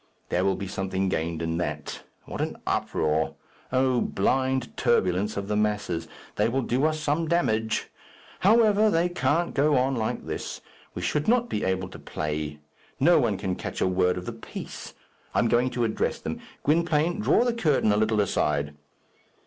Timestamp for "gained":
1.09-1.43